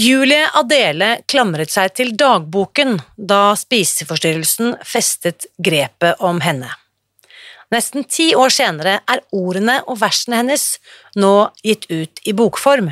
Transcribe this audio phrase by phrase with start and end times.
[0.00, 2.94] Julie Adele klamret seg til dagboken
[3.30, 6.70] da spiseforstyrrelsen festet grepet om henne.
[7.74, 10.64] Nesten ti år senere er ordene og versene hennes
[11.20, 12.88] nå gitt ut i bokform.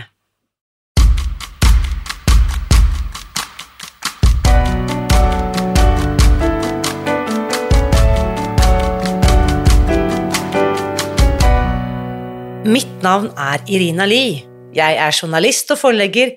[12.68, 14.44] Mitt navn er Irina Lie.
[14.76, 16.36] Jeg er journalist og forlegger,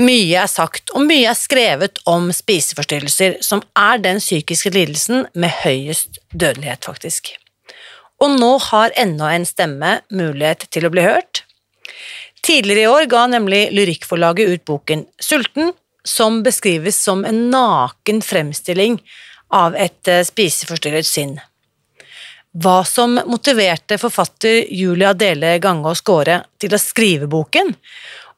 [0.00, 5.52] Mye er sagt og mye er skrevet om spiseforstyrrelser, som er den psykiske lidelsen med
[5.62, 7.34] høyest dødelighet, faktisk.
[8.22, 11.44] Og nå har enda en stemme mulighet til å bli hørt.
[12.42, 18.98] Tidligere i år ga nemlig Lyrikkforlaget ut boken Sulten, som beskrives som en naken fremstilling
[19.54, 21.36] av et eh, spiseforstyrret sinn.
[22.52, 27.70] Hva som motiverte forfatter Julia Dele Gangås Skåre til å skrive boken,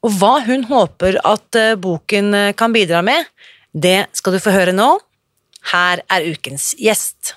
[0.04, 3.24] og hva hun håper at eh, boken eh, kan bidra med,
[3.72, 4.90] det skal du få høre nå.
[5.72, 7.32] Her er ukens gjest.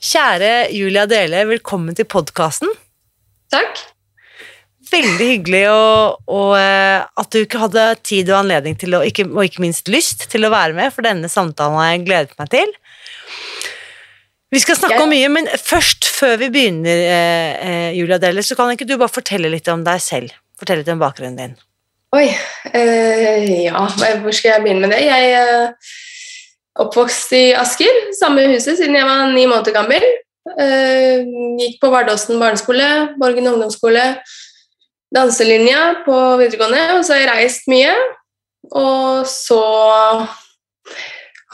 [0.00, 2.72] Kjære Julia Dele, velkommen til podkasten.
[3.52, 3.78] Takk.
[4.90, 9.28] Veldig hyggelig og, og, eh, at du ikke hadde tid og anledning til å, ikke,
[9.30, 12.50] og ikke minst lyst til å være med, for denne samtalen har jeg gledet meg
[12.56, 12.74] til.
[14.50, 18.88] Vi skal snakke om mye, men først, før vi begynner, Julia Dele, så kan ikke
[18.88, 20.34] du bare fortelle litt om deg selv?
[20.60, 21.58] Fortelle litt om bakgrunnen din.
[22.16, 22.26] Oi.
[22.74, 23.84] Eh, ja,
[24.20, 25.04] hvor skal jeg begynne med det?
[25.06, 25.92] Jeg eh,
[26.82, 30.04] oppvokst i Asker, samme huset siden jeg var ni måneder gammel.
[30.58, 31.22] Eh,
[31.60, 32.88] gikk på Vardåsen barneskole,
[33.20, 34.04] Borgen ungdomsskole,
[35.14, 37.94] danselinja på videregående, og så har jeg reist mye.
[38.70, 39.62] Og så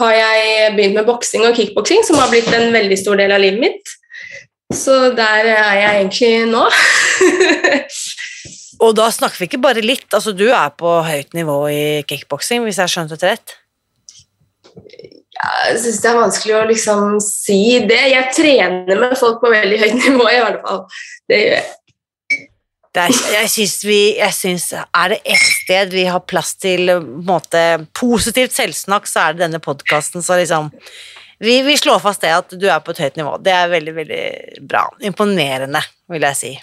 [0.00, 3.44] har jeg begynt med boksing og kickboksing, som har blitt en veldig stor del av
[3.44, 3.97] livet mitt.
[4.75, 6.67] Så der er jeg egentlig nå.
[8.84, 12.66] Og da snakker vi ikke bare litt, altså du er på høyt nivå i kickboksing,
[12.66, 13.56] hvis jeg har skjønt det rett?
[15.37, 18.03] Jeg syns det er vanskelig å liksom si det.
[18.12, 20.87] Jeg trener med folk på veldig høyt nivå, i hvert fall.
[21.31, 21.75] Det gjør jeg.
[22.97, 26.88] Er, jeg syns vi jeg synes, Er det ett sted vi har plass til
[27.28, 27.60] måte,
[27.93, 30.25] positivt selvsnakk, så er det denne podkasten.
[30.25, 30.70] Så liksom
[31.38, 33.37] vi, vi, slår fast det at du er på et høyt nivå.
[33.44, 34.22] Det er veldig, veldig
[34.64, 34.87] bra.
[35.04, 36.54] Imponerende, vil jeg si.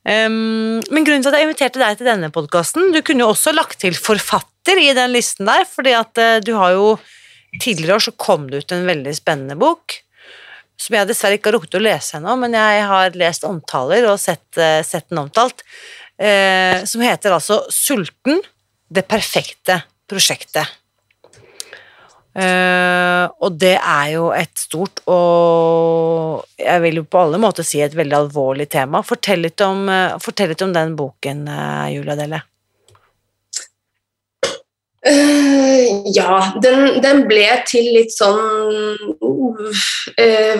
[0.00, 3.52] Um, men grunnen til at jeg inviterte deg til denne podkasten Du kunne jo også
[3.52, 6.86] lagt til forfatter i den listen der, fordi at uh, du har jo
[7.60, 9.98] Tidligere år så kom det ut en veldig spennende bok
[10.80, 14.20] som jeg dessverre ikke har rukket å lese ennå, men jeg har lest omtaler og
[14.22, 15.60] sett, uh, sett den omtalt,
[16.22, 18.40] uh, som heter altså Sulten
[18.88, 20.79] det perfekte prosjektet.
[22.30, 27.80] Uh, og det er jo et stort og jeg vil jo på alle måter si
[27.82, 29.02] et veldig alvorlig tema.
[29.02, 32.44] Fortell litt om, uh, fortell litt om den boken, uh, Julia Delle.
[36.12, 38.36] ja, den, den, ble til litt sånn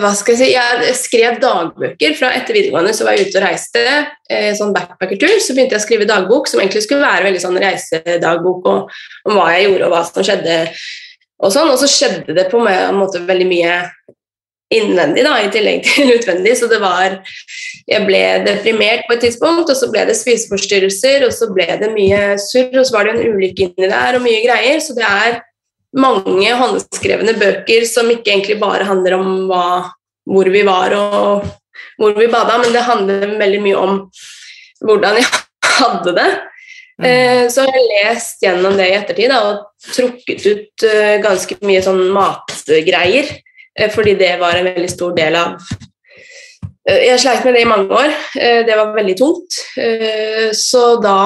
[0.01, 3.45] Hva skal jeg si Jeg skrev dagbøker fra etter videregående, så var jeg ute og
[3.45, 3.83] reiste.
[4.57, 8.65] sånn backpackertur, Så begynte jeg å skrive dagbok, som egentlig skulle være veldig sånn reisedagbok
[8.73, 8.97] og,
[9.29, 10.57] om hva jeg gjorde og hva som skjedde
[11.41, 13.77] og sånn, og så skjedde det på en måte veldig mye
[14.71, 16.55] innvendig da, i tillegg til utvendig.
[16.59, 17.19] Så det var
[17.89, 21.89] Jeg ble deprimert på et tidspunkt, og så ble det spiseforstyrrelser, og så ble det
[21.93, 24.79] mye surr, og så var det en ulykke inni der, og mye greier.
[24.83, 25.41] Så det er
[25.97, 29.65] mange håndskrevne bøker som ikke egentlig bare handler om hva,
[30.29, 31.49] hvor vi var og
[31.99, 33.97] hvor vi bada, men det handler veldig mye om
[34.85, 35.27] hvordan jeg
[35.81, 36.29] hadde det.
[37.01, 37.09] Mm.
[37.09, 41.55] Eh, så har jeg lest gjennom det i ettertid da, og trukket ut uh, ganske
[41.65, 43.31] mye sånn matgreier,
[43.79, 47.69] uh, fordi det var en veldig stor del av uh, Jeg sleit med det i
[47.69, 48.13] mange år.
[48.67, 49.57] det var veldig tungt.
[50.57, 51.17] så da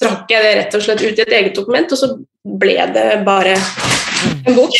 [0.00, 2.10] trakk jeg det rett og slett ut i et eget dokument, og så
[2.62, 3.56] ble det bare
[4.46, 4.78] en bok.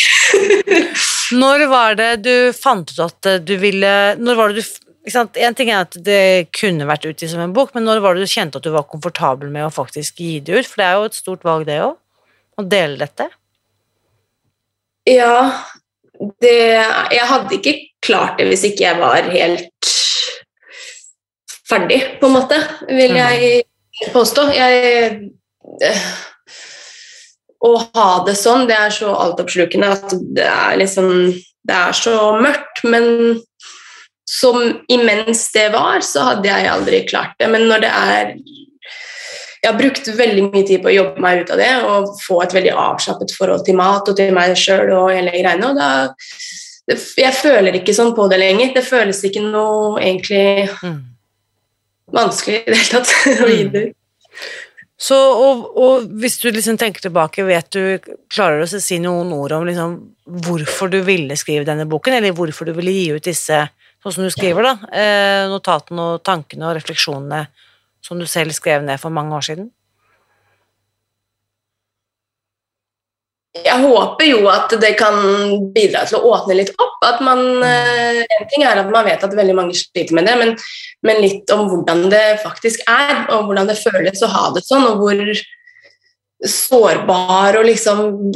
[1.43, 4.90] Når var det du fant ut at du ville Når var det du?
[5.09, 8.27] En ting er at det kunne vært utgitt som en bok, men når var det
[8.27, 10.69] du kjente at du var komfortabel med å faktisk gi det ut?
[10.69, 11.97] For det er jo et stort valg, det òg.
[12.61, 13.31] Å dele dette.
[15.09, 15.65] Ja,
[16.45, 17.75] det Jeg hadde ikke
[18.05, 19.91] klart det hvis ikke jeg var helt
[21.71, 22.59] ferdig, på en måte,
[22.91, 23.63] vil jeg
[24.13, 24.49] påstå.
[24.57, 25.31] Jeg
[27.61, 31.11] Å ha det sånn, det er så altoppslukende at det er liksom
[31.69, 33.41] Det er så mørkt, men
[34.31, 34.63] som
[34.93, 37.49] imens det var, så hadde jeg aldri klart det.
[37.51, 38.35] Men når det er
[39.61, 42.39] Jeg har brukt veldig mye tid på å jobbe meg ut av det og få
[42.41, 45.69] et veldig avslappet forhold til mat og til meg sjøl og hele greiene.
[45.69, 45.91] og da
[46.91, 48.73] jeg føler ikke sånn på det lenger.
[48.75, 50.99] Det føles ikke noe egentlig mm.
[52.17, 53.13] vanskelig i det hele tatt
[53.47, 53.97] å gi det ut.
[55.01, 59.31] Så, og, og, hvis du liksom tenker tilbake, vet du, klarer du å si noen
[59.33, 59.95] ord om liksom,
[60.45, 63.63] hvorfor du ville skrive denne boken, eller hvorfor du ville gi ut disse,
[64.01, 67.45] sånn som du skriver, da, eh, notatene og tankene og refleksjonene
[68.05, 69.71] som du selv skrev ned for mange år siden?
[73.51, 75.17] jeg håper jo at det kan
[75.75, 76.99] bidra til å åpne litt opp.
[77.07, 80.37] At man, eh, En ting er at man vet at veldig mange sliter med det,
[80.39, 80.57] men,
[81.03, 84.87] men, litt om hvordan det faktisk er, og hvordan det føles å ha det sånn,
[84.87, 85.17] og hvor
[86.47, 88.33] sårbar og liksom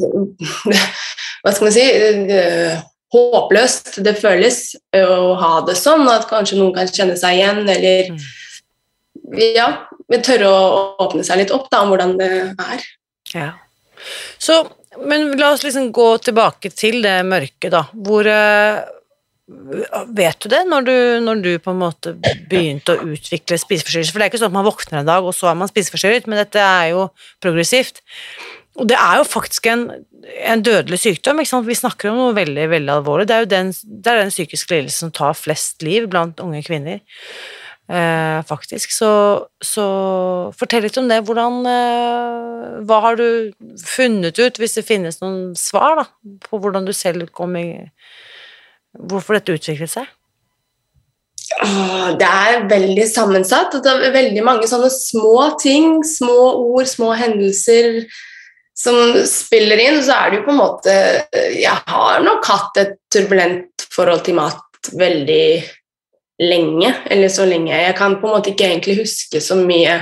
[1.40, 2.78] Hva skal man si eh,
[3.10, 8.12] Håpløst det føles å ha det sånn, at kanskje noen kan kjenne seg igjen, eller
[8.14, 8.28] mm.
[9.30, 9.66] Ja,
[10.26, 10.62] tørre å
[11.04, 12.86] åpne seg litt opp da, om hvordan det er.
[13.30, 13.50] Ja.
[14.42, 14.56] Så,
[15.06, 17.84] men la oss liksom gå tilbake til det mørke, da.
[17.94, 18.80] Hvor uh,
[20.14, 22.12] Vet du det, når du, når du, på en måte
[22.46, 24.14] begynte å utvikle spiseforstyrrelser?
[24.14, 26.28] For det er ikke sånn at man våkner en dag, og så er man spiseforstyrret,
[26.30, 27.08] men dette er jo
[27.42, 27.98] progressivt.
[28.78, 29.88] Og det er jo faktisk en,
[30.46, 31.40] en dødelig sykdom.
[31.42, 33.26] Vi snakker om noe veldig veldig alvorlig.
[33.28, 36.62] Det er jo den, det er den psykiske lidelsen som tar flest liv blant unge
[36.66, 37.00] kvinner
[37.90, 38.94] eh, faktisk.
[38.94, 39.10] Så,
[39.64, 39.86] så,
[40.58, 41.22] fortell litt om det.
[41.26, 43.26] Hvordan eh, Hva har du
[43.84, 46.06] funnet ut, hvis det finnes noen svar, da,
[46.46, 47.68] på hvordan du selv kom i
[48.90, 50.08] Hvorfor dette utviklet seg?
[52.18, 53.76] Det er veldig sammensatt.
[53.84, 56.38] Det er veldig mange sånne små ting, små
[56.72, 58.00] ord, små hendelser
[58.80, 60.00] som spiller inn.
[60.04, 60.94] Så er det jo på en måte
[61.32, 65.44] Jeg har nok hatt et turbulent forhold til mat veldig
[66.40, 67.74] lenge, eller så lenge.
[67.76, 69.98] Jeg kan på en måte ikke egentlig huske så mye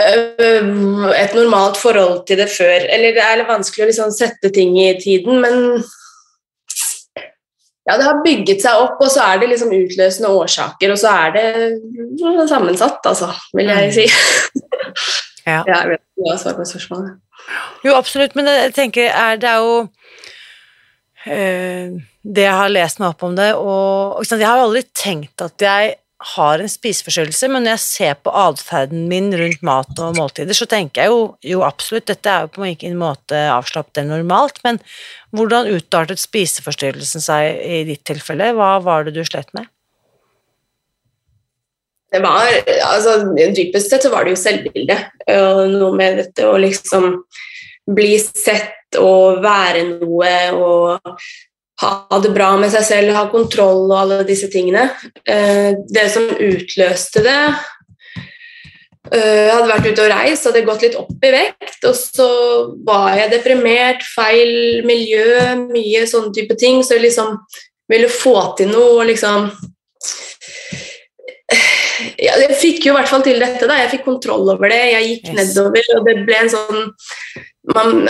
[0.00, 2.88] øh, et normalt forhold til det før.
[2.88, 5.84] Eller det er vanskelig å liksom sette ting i tiden, men
[7.88, 11.12] ja, det har bygget seg opp, og så er det liksom utløsende årsaker, og så
[11.24, 14.08] er det sammensatt, altså, vil jeg si.
[15.48, 15.62] ja.
[15.66, 17.16] Jeg vet ikke hva svaret på spørsmålet.
[17.86, 19.78] Jo, absolutt, men jeg tenker er, det er jo
[21.32, 21.96] øh,
[22.28, 25.96] det jeg har lest meg opp om det, og, jeg har aldri tenkt at jeg
[26.34, 30.66] har en spiseforstyrrelse, men når jeg ser på atferden min rundt mat og måltider, så
[30.66, 34.80] tenker jeg jo, jo absolutt, dette er jo på ingen måte avslappet eller normalt, men
[35.30, 38.50] hvordan utartet spiseforstyrrelsen seg i ditt tilfelle?
[38.58, 39.70] Hva var det du slet med?
[42.08, 42.48] Det var,
[42.88, 45.10] altså Dypest sett så var det jo selvbildet.
[45.28, 47.10] Noe med dette å liksom
[47.88, 51.12] bli sett og være noe og
[51.82, 54.88] ha det bra med seg selv, ha kontroll og alle disse tingene.
[55.22, 57.38] Eh, det som utløste det
[59.12, 62.28] eh, Jeg hadde vært ute og reist, hadde gått litt opp i vekt, og så
[62.86, 67.36] var jeg deprimert, feil miljø, mye sånne type ting, så jeg liksom
[67.88, 69.52] ville få til noe og liksom
[72.20, 73.76] ja, Jeg fikk jo i hvert fall til dette, da.
[73.82, 74.80] Jeg fikk kontroll over det.
[74.92, 75.36] Jeg gikk yes.
[75.40, 76.82] nedover, og det ble en sånn
[77.74, 78.08] man,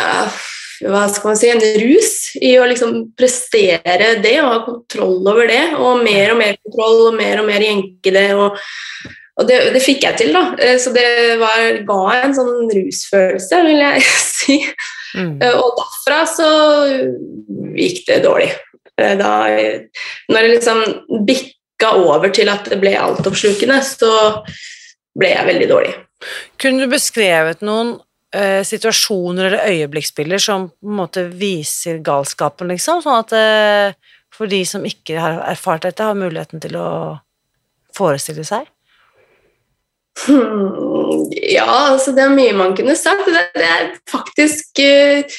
[0.86, 5.48] hva skal man si, en rus i å liksom prestere det og ha kontroll over
[5.50, 5.62] det.
[5.78, 8.28] Og mer og mer kontroll og mer og mer jenke det.
[8.38, 8.58] Og,
[9.38, 10.44] og det, det, fikk jeg til, da.
[10.62, 11.08] Eh, så det
[11.42, 14.06] var, ga en sånn rusfølelse, vil jeg
[14.38, 14.60] si.
[15.16, 15.36] Mm.
[15.42, 16.48] Eh, og derfra så
[17.78, 18.50] gikk det dårlig.
[18.98, 19.32] Eh, da
[20.28, 20.84] Når det liksom
[21.78, 24.42] bikka over til at det ble altoppslukende, så
[25.18, 25.94] ble jeg veldig dårlig.
[26.58, 27.98] Kunne du beskrevet noen
[28.34, 33.94] eh, situasjoner eller øyeblikksbilder som på en måte viser galskapen, liksom, sånn at eh,
[34.34, 37.18] for de som ikke har erfart dette, har muligheten til å
[37.94, 38.66] forestille seg?
[40.26, 43.26] Hmm, ja, altså det er mye man kunne sagt.
[43.30, 45.36] Det, det er faktisk uh,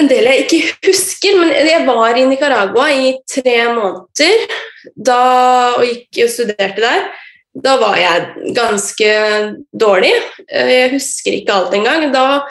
[0.00, 4.46] en del jeg ikke husker, men jeg var i Nicaragua i tre måneder
[4.94, 5.20] da,
[5.78, 7.08] og gikk og studerte der.
[7.54, 9.10] da var jeg ganske
[9.72, 10.12] dårlig.
[10.48, 12.08] Eh, jeg husker ikke alt engang.
[12.12, 12.44] Da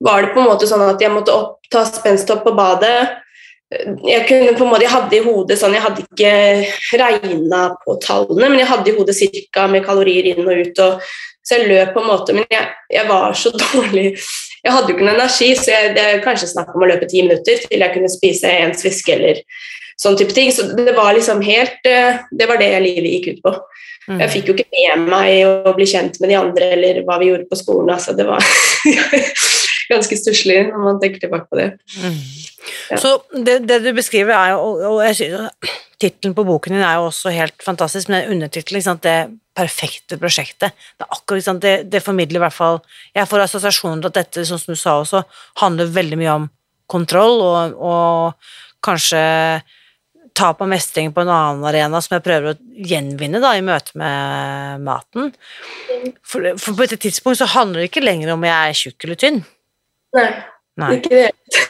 [0.00, 3.18] var det på en måte sånn at jeg måtte opp, ta spensthopp på badet.
[3.68, 7.98] Jeg, kunne på en måte, jeg hadde i hodet sånn, jeg hadde ikke regna på
[8.00, 10.80] tallene, men jeg hadde i hodet cirka med kalorier inn og ut.
[10.86, 11.10] Og,
[11.44, 14.14] så jeg løp på en måte, men jeg, jeg, var så dårlig.
[14.64, 17.08] Jeg hadde jo ikke noe energi, så jeg, det er kanskje snakk om å løpe
[17.10, 19.44] ti minutter til jeg kunne spise en sviske eller
[20.02, 20.52] sånn type ting.
[20.54, 23.54] Så det var liksom helt eh, Det var det livet gikk ut på.
[24.08, 24.22] Mm.
[24.22, 27.28] Jeg fikk jo ikke med meg å bli kjent med de andre eller hva vi
[27.28, 27.92] gjorde på skolen.
[27.92, 28.44] Altså, det var
[29.92, 31.68] ganske stusslig når man tenker tilbake på det.
[32.00, 32.16] Mm.
[32.88, 33.00] Ja.
[33.00, 36.84] Så det, det, du beskriver, er jo og, og jeg synes Tittelen på boken din
[36.86, 39.16] er jo også helt fantastisk, men undertittelen, det
[39.58, 42.78] perfekte prosjektet Det er akkurat sant, det, det, formidler i hvert fall
[43.16, 45.24] Jeg får assosiasjoner til at dette, sånn som du sa også,
[45.62, 46.46] handler veldig mye om
[46.88, 48.52] kontroll og, og
[48.84, 49.24] kanskje
[50.38, 52.58] tap av mestring på en annen arena som jeg prøver å
[52.90, 55.32] gjenvinne da, i møte med maten.
[56.22, 59.20] For, for, på et tidspunkt så handler det ikke lenger om jeg er tjukk eller
[59.20, 59.40] tynn.
[60.16, 60.28] Nei,
[60.80, 60.92] Nei.
[60.98, 61.64] ikke det.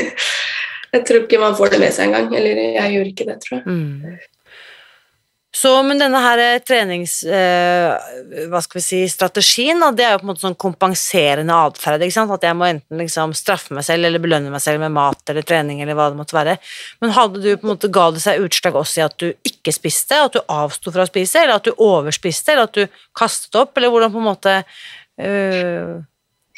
[0.94, 2.30] jeg tror ikke man får det med seg engang.
[2.38, 3.64] Eller jeg gjorde ikke det, tror jeg.
[3.66, 4.22] Mm.
[5.52, 7.18] Så, men denne her eh, trenings...
[7.28, 11.58] Eh, hva skal vi si strategien, da, det er jo på en måte sånn kompenserende
[11.68, 12.00] atferd.
[12.00, 15.44] At jeg må enten liksom straffe meg selv eller belønne meg selv med mat eller
[15.44, 16.56] trening eller hva det måtte være.
[17.04, 19.76] Men hadde du på en måte ga det seg utslag også i at du ikke
[19.76, 23.60] spiste, at du avsto fra å spise, eller at du overspiste, eller at du kastet
[23.60, 24.56] opp, eller hvordan på en måte
[25.20, 26.00] øh,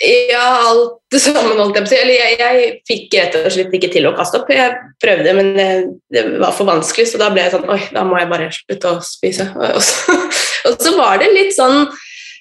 [0.02, 1.98] ja, alt det sammen, holdt jeg på å si.
[2.00, 4.50] Eller jeg, jeg, fikk rett og slett ikke til å kaste opp.
[4.50, 5.68] Jeg prøvde, men det,
[6.14, 8.90] det, var for vanskelig, så da ble jeg sånn Oi, da må jeg bare slutte
[8.90, 9.46] å spise.
[9.54, 10.18] Og så,
[10.70, 11.86] og så var det litt sånn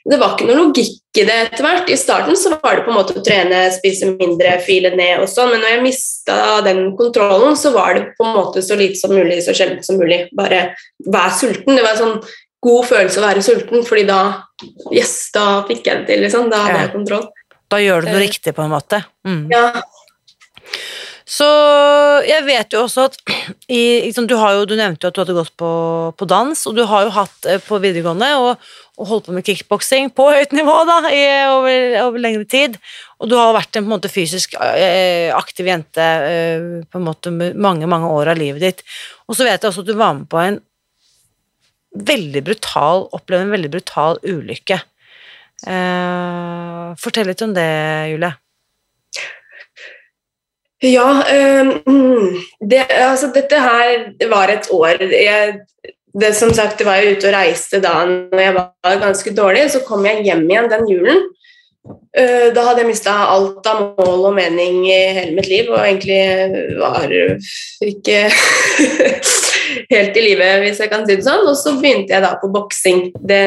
[0.04, 1.92] Det var ikke noe logikk i det etter hvert.
[1.94, 5.30] I starten så var det på en måte å trene, spise mindre, file ned og
[5.32, 9.00] sånn, men når jeg mista den kontrollen, så var det på en måte så lite
[9.00, 10.26] som mulig, så sjelden som mulig.
[10.36, 10.72] Bare
[11.06, 11.78] vær sulten.
[11.78, 12.18] Det var en sånn
[12.64, 14.24] god følelse å være sulten, fordi da
[14.94, 16.50] Yes, da fikk jeg det til, liksom.
[16.52, 17.26] Da hadde jeg kontroll.
[17.74, 19.02] Da gjør du noe riktig, på en måte.
[19.26, 19.48] Mm.
[19.52, 19.82] Ja.
[21.34, 21.48] Så
[22.28, 23.18] jeg vet jo også at
[23.72, 25.72] i, liksom, du, jo, du, nevnte jo at du hadde gått på,
[26.20, 28.68] på, dans, og du har jo hatt eh, på videregående og,
[29.00, 32.78] og holdt på med kickboksing på høyt nivå da, i, over, over, lengre tid.
[33.24, 37.08] Og du har vært en, på en måte, fysisk eh, aktiv jente eh, på en
[37.08, 38.86] måte mange, mange år av livet ditt.
[39.26, 40.62] Og så vet jeg også at du var med på en
[41.94, 44.82] veldig brutal, opplevde en veldig brutal ulykke.
[45.68, 47.70] Eh, fortell litt om det,
[48.12, 48.34] Julie.
[50.84, 51.24] Ja,
[51.56, 55.62] um, det, altså dette her var et år jeg,
[56.20, 59.70] det, Som sagt, det var jeg ute og reiste da når jeg var ganske dårlig.
[59.72, 61.24] Så kom jeg hjem igjen den julen.
[61.88, 65.80] Uh, da hadde jeg mista alt av mål og mening i hele mitt liv, og
[65.80, 67.16] egentlig var
[67.88, 68.20] ikke
[69.96, 71.48] helt i live, hvis jeg kan si det sånn.
[71.48, 73.44] Og så begynte jeg da på boksing det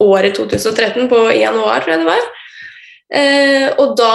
[0.00, 2.28] året 2013, på januar, tror jeg det var.
[3.20, 4.14] Eh, og da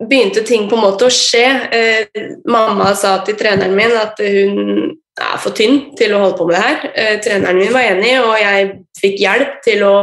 [0.00, 1.46] begynte ting på en måte å skje.
[1.76, 6.46] Eh, mamma sa til treneren min at hun er for tynn til å holde på
[6.48, 6.86] med det her.
[6.94, 9.96] Eh, treneren min var enig, og jeg fikk hjelp til å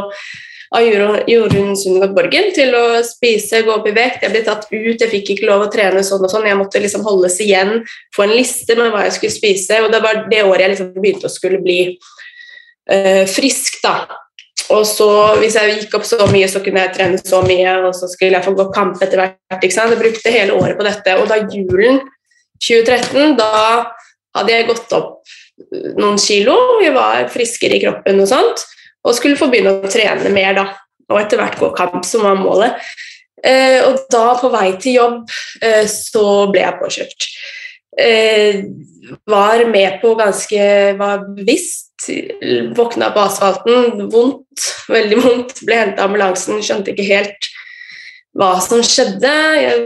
[0.68, 4.24] av Jorunn Sundgaard Borgen til å spise, gå opp i vekt.
[4.24, 6.48] Jeg ble tatt ut, jeg fikk ikke lov å trene sånn og sånn.
[6.48, 7.78] Jeg måtte liksom holdes igjen,
[8.16, 9.80] få en liste med hva jeg skulle spise.
[9.84, 13.96] Og det var det året jeg liksom begynte å skulle bli uh, frisk, da.
[14.74, 15.08] Og så,
[15.40, 18.36] hvis jeg gikk opp så mye, så kunne jeg trene så mye, og så skulle
[18.36, 19.38] jeg få gå kamp etter hvert.
[19.56, 19.94] ikke sant?
[19.94, 21.14] Jeg brukte hele året på dette.
[21.20, 22.02] Og da julen
[22.60, 23.52] 2013, da
[24.36, 25.36] hadde jeg gått opp
[25.98, 28.66] noen kilo, jeg var friskere i kroppen og sånt
[29.06, 30.66] og skulle få begynne å trene mer, da.
[31.08, 32.76] Og etter hvert gå kamp, som var målet.
[33.44, 35.18] Eh, og da, på vei til jobb,
[35.64, 37.28] eh, så ble jeg påkjørt.
[37.98, 38.58] Eh,
[39.26, 40.64] var med på ganske
[40.98, 41.87] Var bevisst.
[42.76, 45.62] Våkna på asfalten, vondt, veldig vondt.
[45.66, 47.50] Ble henta av ambulansen, skjønte ikke helt
[48.38, 49.34] hva som skjedde.
[49.58, 49.84] Jeg,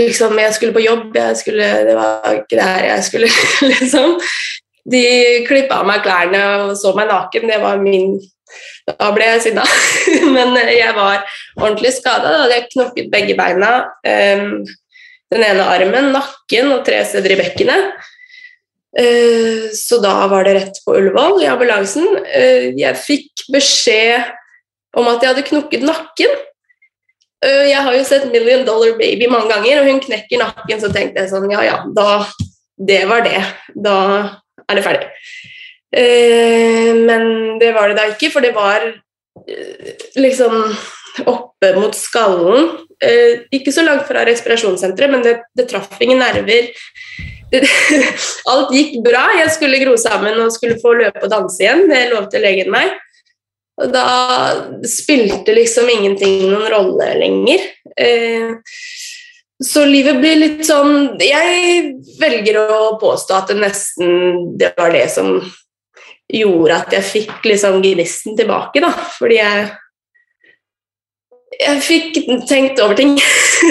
[0.00, 3.32] liksom, jeg skulle på jobb, jeg skulle, det var ikke det her jeg skulle,
[3.72, 4.18] liksom.
[4.84, 5.02] De
[5.48, 7.48] klippa av meg klærne og så meg naken.
[7.48, 8.18] Det var min
[8.84, 9.64] Da ble jeg sinna.
[10.36, 11.22] Men jeg var
[11.56, 12.28] ordentlig skada.
[12.28, 13.70] Da hadde jeg knokket begge beina.
[14.04, 14.60] Um,
[15.32, 18.10] den ene armen, nakken og tre steder i bekkenet.
[18.94, 22.06] Uh, så da var det rett på Ullevål i ambulansen.
[22.28, 24.28] Uh, jeg fikk beskjed
[24.94, 26.36] om at jeg hadde knukket nakken.
[27.44, 30.92] Uh, jeg har jo sett 'Million Dollar Baby' mange ganger, og hun knekker nakken, så
[30.94, 32.24] tenkte jeg sånn Ja, ja, da
[32.78, 33.42] Det var det.
[33.74, 33.98] Da
[34.68, 35.10] er det ferdig.
[35.96, 38.82] Eh, men det var det da ikke, for det var
[39.46, 40.56] eh, liksom
[41.30, 42.72] oppe mot skallen.
[42.98, 46.72] Eh, ikke så langt fra respirasjonssenteret, men det, det traff ingen nerver.
[48.52, 49.24] alt gikk bra.
[49.38, 51.86] Jeg skulle gro sammen og skulle få løpe og danse igjen.
[51.90, 52.94] Det lovte legen meg.
[53.82, 54.06] Og da
[54.86, 57.64] spilte liksom ingenting noen rolle lenger.
[57.98, 58.54] Eh,
[59.64, 65.06] så livet blir litt sånn Jeg velger å påstå at det nesten det var det
[65.14, 65.36] som
[66.34, 68.90] gjorde at jeg fikk liksom gnisten tilbake, da.
[69.18, 69.66] Fordi jeg
[71.60, 72.18] jeg fikk
[72.48, 73.14] tenkt over ting.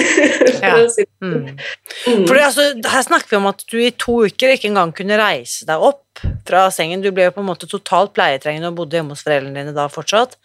[0.64, 0.76] ja.
[0.92, 1.06] si.
[1.20, 1.34] mm.
[1.34, 2.24] mm.
[2.28, 5.68] Fordi, altså, her snakker vi om at du i to uker ikke engang kunne reise
[5.68, 7.02] deg opp fra sengen.
[7.04, 9.88] Du ble jo på en måte totalt pleietrengende og bodde hjemme hos foreldrene dine da
[9.92, 10.38] fortsatt.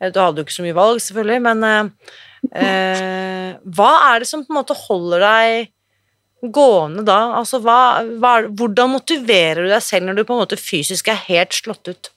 [0.00, 2.14] Eh, du hadde jo ikke så mye valg, selvfølgelig, men eh,
[2.62, 7.18] eh, hva er det som på en måte holder deg gående da?
[7.40, 11.26] Altså, hva, hva, hvordan motiverer du deg selv når du på en måte fysisk er
[11.26, 12.12] helt slått ut?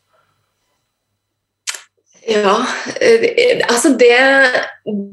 [2.28, 2.66] Ja,
[3.01, 4.18] eh, altså det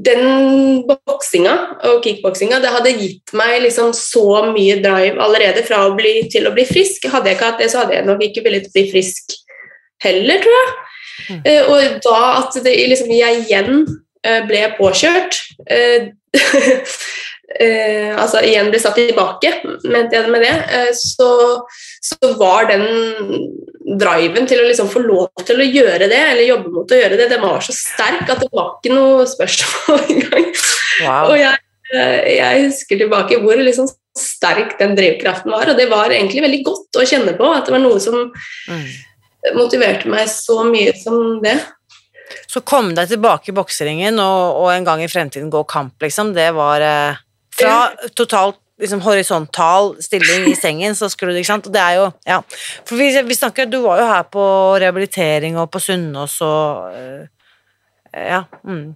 [0.05, 1.55] Den boksinga
[1.89, 6.49] og kickboksinga, det hadde gitt meg liksom så mye drive allerede fra å bli til
[6.49, 7.09] å bli frisk.
[7.09, 9.39] Hadde jeg ikke hatt det, så hadde jeg nok ikke villet bli frisk
[10.05, 10.75] heller, tror jeg.
[11.29, 11.41] Mm.
[11.49, 15.41] Uh, og da at det, liksom, jeg igjen uh, ble påkjørt
[17.59, 19.49] Altså igjen ble satt tilbake,
[19.89, 21.31] mente jeg med det, så,
[22.05, 22.85] så var den
[23.97, 27.17] driven til å liksom få lov til å gjøre det, eller jobbe mot å gjøre
[27.21, 30.51] det, den var så sterk at det var ikke noe spørsmål engang.
[31.05, 31.31] Wow.
[31.31, 31.63] Og jeg,
[31.95, 37.01] jeg, husker tilbake hvor liksom sterk den drivkraften var, og det var egentlig veldig godt
[37.01, 37.49] å kjenne på.
[37.55, 38.87] At det var noe som mm.
[39.57, 41.57] motiverte meg så mye som det.
[42.49, 46.35] Så kom deg tilbake i bokseringen og, og, en gang i fremtiden gå kamp, liksom,
[46.37, 47.21] det var eh,
[47.57, 47.77] fra
[48.17, 51.67] totalt liksom horisontal stilling i sengen, så skulle du, ikke sant.
[51.67, 52.43] Og det er jo Ja.
[52.87, 54.45] For vi, vi snakker Du var jo her på
[54.79, 57.27] rehabilitering og på Sunnaas og øh,
[58.15, 58.43] ja.
[58.65, 58.95] Mm.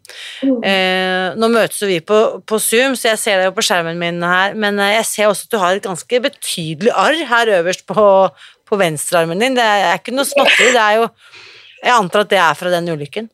[0.64, 4.22] Eh, nå møtes vi på, på, Zoom, så jeg ser deg jo på skjermen min
[4.24, 7.84] her, men eh, jeg ser også at du har et ganske betydelig arr her øverst
[7.88, 8.06] på,
[8.68, 9.58] på venstrearmen din.
[9.58, 11.08] Det er ikke noe småtteri, det er jo
[11.82, 13.28] Jeg antar at det er fra den ulykken?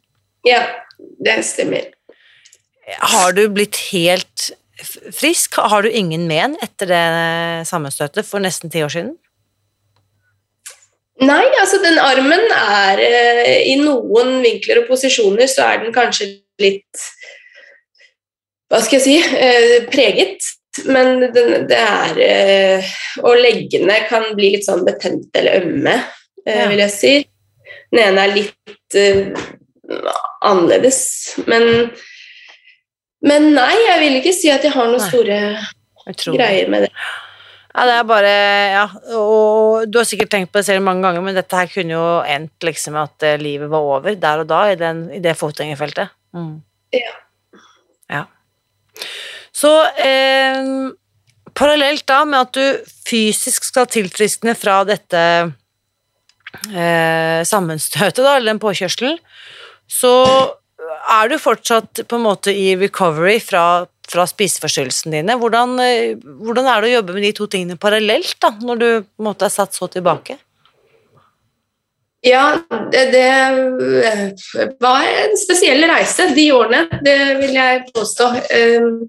[0.48, 0.62] Ja,
[1.24, 1.90] det stemmer.
[3.12, 4.50] Har du blitt helt
[4.84, 5.58] frisk.
[5.58, 7.06] Har du ingen men etter det
[7.68, 9.16] sammenstøtet for nesten ti år siden?
[11.18, 16.28] Nei, altså den armen er eh, I noen vinkler og posisjoner så er den kanskje
[16.62, 17.06] litt
[18.70, 20.46] Hva skal jeg si eh, preget.
[20.86, 22.92] Men den, det er eh,
[23.24, 25.96] Og leggene kan bli litt sånn betent eller ømme,
[26.46, 26.68] ja.
[26.70, 27.14] vil jeg si.
[27.90, 28.98] Den ene er litt
[30.44, 31.00] annerledes,
[31.48, 31.88] men
[33.26, 35.38] men nei, jeg vil ikke si at jeg har noen store
[36.36, 36.92] greier med det.
[37.78, 38.30] Ja, det er bare
[38.72, 38.84] Ja,
[39.18, 42.06] og du har sikkert tenkt på det selv mange ganger, men dette her kunne jo
[42.26, 45.36] endt liksom med at eh, livet var over der og da, i, den, i det
[45.38, 46.14] fotgjengerfeltet.
[46.34, 46.56] Mm.
[46.96, 47.12] Ja.
[48.16, 48.24] ja.
[49.54, 50.72] Så eh,
[51.58, 55.22] parallelt da med at du fysisk skal tilfriskne fra dette
[56.72, 59.20] eh, sammenstøtet, da, eller den påkjørselen,
[59.88, 60.14] så
[60.78, 65.38] er du fortsatt på en måte i recovery fra, fra spiseforstyrrelsene dine?
[65.40, 68.88] Hvordan, eh, hvordan, er det å jobbe med de to tingene parallelt, da, når du
[69.02, 70.38] på en måte er satt så tilbake?
[72.26, 72.58] Ja,
[72.90, 78.32] det, det, var en spesiell reise de årene, det vil jeg påstå.
[78.82, 79.06] Um,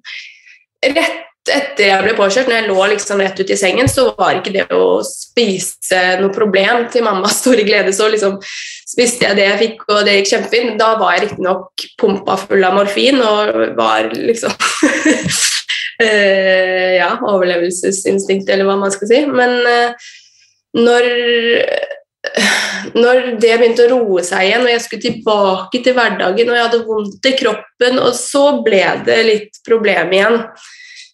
[0.86, 4.38] rett etter jeg ble påkjørt, når jeg lå liksom rett ut i sengen, så var
[4.38, 7.94] ikke det å spise noe problem til mammas store glede.
[7.96, 8.38] Så liksom
[9.00, 10.74] spiste jeg det jeg fikk, og det gikk kjempefint.
[10.80, 14.52] Da var jeg riktignok pumpa full av morfin og var liksom
[16.04, 19.24] uh, Ja, overlevelsesinstinkt, eller hva man skal si.
[19.32, 20.12] Men uh,
[20.80, 21.08] når
[23.00, 26.66] når det begynte å roe seg igjen, og jeg skulle tilbake til hverdagen og jeg
[26.66, 30.42] hadde vondt i kroppen, og så ble det litt problem igjen.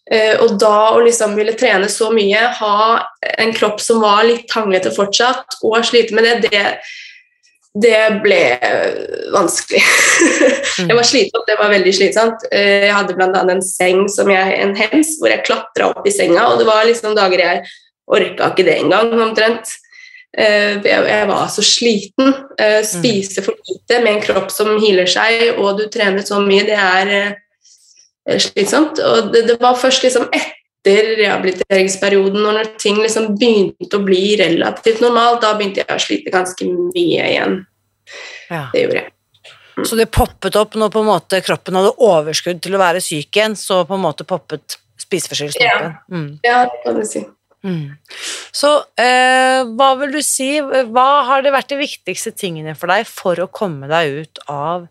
[0.10, 2.80] Uh, og da å liksom ville trene så mye, ha
[3.38, 6.65] en kropp som var litt hanglete fortsatt, og slite med det, det,
[7.76, 8.42] det ble
[9.34, 9.82] vanskelig.
[10.90, 12.46] jeg var slitsomt, det var veldig slitsomt.
[12.52, 13.46] Uh, jeg hadde bl.a.
[13.52, 16.86] en seng som jeg, en hems hvor jeg klatra opp i senga, og det var
[16.88, 17.66] liksom dager jeg
[18.06, 19.74] orka ikke det engang, omtrent.
[20.36, 22.36] Uh, jeg, var så sliten.
[22.88, 26.80] spise for lite med en kropp som hiler seg, og du trener så mye, det
[26.80, 27.36] er
[28.30, 29.00] Eh, slitsomt.
[29.00, 30.54] Og det, det var først liksom etter
[30.93, 36.34] rehabiliteringsperioden, og når ting liksom begynte å bli relativt normalt, da begynte jeg å slite
[36.34, 37.60] ganske mye igjen.
[38.52, 38.67] Ja.
[38.74, 39.12] Det gjorde jeg.
[39.76, 39.86] Mm.
[39.89, 43.36] Så det poppet opp når på en måte kroppen hadde overskudd til å være syk
[43.36, 45.98] igjen, så på en måte poppet spiseforstyrrelsen opp igjen?
[46.12, 46.30] Mm.
[46.45, 47.26] Ja, det kan du si.
[47.65, 47.95] Mm.
[48.56, 48.71] Så
[49.02, 53.41] eh, hva vil du si, hva har det vært de viktigste tingene for deg for
[53.41, 54.86] å komme deg ut av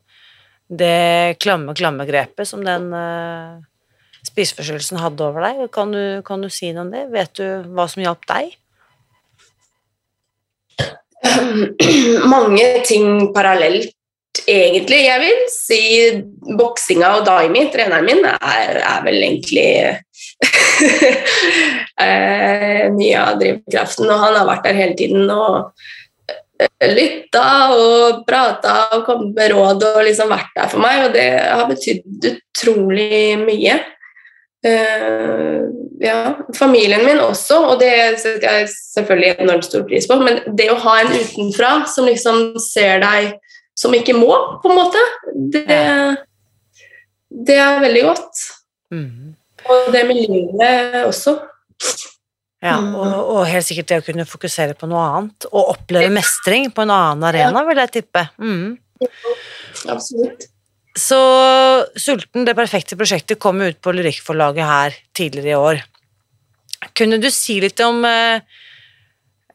[0.69, 3.61] det klamme, klamme grepet som den uh,
[4.35, 5.65] spiseforstyrrelsen hadde over deg.
[5.75, 7.07] Kan du, kan du, si noe om det?
[7.15, 8.55] Vet du hva som hjalp deg?
[12.35, 13.95] Mange ting parallelt,
[14.45, 15.05] egentlig.
[15.07, 15.83] Jeg vil si
[16.59, 19.69] boksinga og Daimi, treneren min, er, er vel egentlig
[22.05, 24.11] eh, mye av drivkraften.
[24.11, 25.73] Og han har vært der hele tiden og
[26.59, 27.47] eh, lytta
[27.79, 31.69] og prata og kommet med råd og liksom vært der for meg, og det har
[31.71, 33.83] betydd utrolig mye.
[34.65, 35.69] Uh,
[36.01, 40.19] ja, familien min også, og det setter jeg selvfølgelig enormt stor pris på.
[40.21, 43.35] Men det å ha en utenfra som liksom ser deg
[43.79, 44.31] som ikke må,
[44.63, 45.01] på en måte,
[45.55, 45.81] det,
[47.49, 48.43] det er veldig godt.
[48.95, 49.35] Mm.
[49.65, 51.39] Og det med livet også.
[52.65, 56.71] Ja, og, og, helt sikkert det å kunne fokusere på noe annet, og oppleve mestring
[56.73, 58.25] på en annen arena, vil jeg tippe.
[58.41, 58.77] Mm.
[59.93, 60.49] Absolutt.
[60.95, 61.19] Så
[61.99, 65.83] Sulten, det perfekte prosjektet, kom ut på Lyrikkforlaget her tidligere i år.
[66.95, 68.45] Kunne du si litt om eh,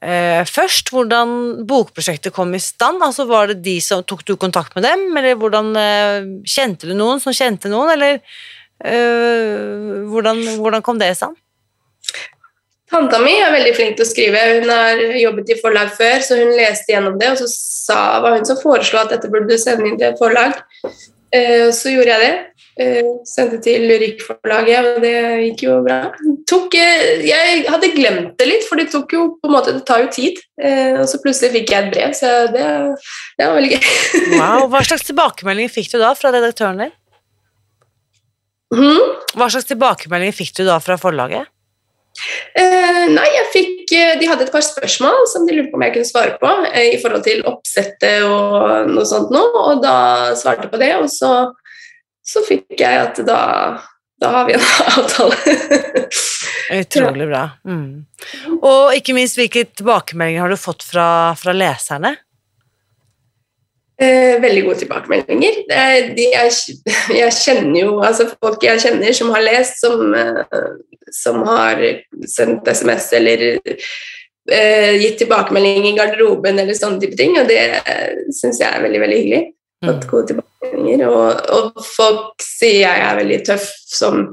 [0.04, 3.04] eh, først hvordan bokprosjektet kom i stand?
[3.06, 6.96] Altså var det de som Tok du kontakt med dem, eller hvordan eh, Kjente du
[6.98, 8.20] noen som kjente noen, eller
[8.84, 11.40] eh, hvordan, hvordan kom det i stand?
[12.90, 14.42] Tanta mi er veldig flink til å skrive.
[14.58, 18.36] Hun har jobbet i forlag før, så hun leste gjennom det, og så sa, var
[18.36, 20.58] hun som foreslo at dette burde du sende inn til et forlag.
[21.36, 22.36] Eh, så gjorde jeg det.
[22.80, 26.00] Eh, sendte til Lyrikkforlaget, og det gikk jo bra.
[26.50, 29.86] Tok, eh, jeg hadde glemt det litt, for det tok jo på en måte, det
[29.88, 30.40] tar jo tid.
[30.60, 32.66] Og så plutselig fikk jeg et brev, så det,
[33.38, 33.92] det var veldig gøy.
[34.40, 36.96] wow, Hva slags tilbakemeldinger fikk du da fra redaktøren din?
[38.74, 39.16] Hmm?
[39.38, 41.50] Hva slags tilbakemeldinger fikk du da fra forlaget?
[42.58, 45.96] Eh, nei, jeg fikk De hadde et par spørsmål som de lurte på om jeg
[45.96, 49.96] kunne svare på eh, i forhold til oppsettet og noe sånt noe, og da
[50.40, 51.34] svarte jeg på det, og så,
[52.26, 53.42] så fikk jeg at da,
[54.22, 54.66] da har vi en
[55.00, 55.38] avtale.
[56.80, 57.44] Utrolig bra.
[57.66, 58.06] Mm.
[58.60, 61.08] Og ikke minst, hvilke tilbakemeldinger har du fått fra,
[61.40, 62.18] fra leserne?
[64.02, 65.56] Eh, veldig gode tilbakemeldinger.
[66.16, 66.76] De jeg,
[67.12, 70.70] jeg, kjenner jo altså folk jeg kjenner som har lest, som, eh,
[71.12, 71.82] som har
[72.32, 77.60] sendt SMS eller eh, gitt tilbakemelding i garderoben eller sånne type ting, og det
[78.38, 79.42] syns jeg er veldig, veldig hyggelig.
[79.84, 80.10] Fått mm.
[80.14, 81.06] gode tilbakemeldinger.
[81.10, 84.24] Og, og, folk sier jeg er veldig tøff som,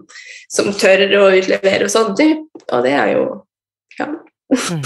[0.53, 2.23] som tør å utlevere og sånt,
[2.71, 3.27] og det er jo
[3.99, 4.13] ja.
[4.47, 4.83] Mm.